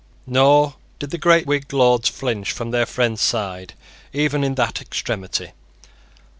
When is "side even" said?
3.21-4.43